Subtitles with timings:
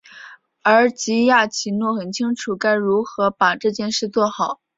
[0.63, 4.59] 而吉亚奇诺很清楚该如何把这件事做好。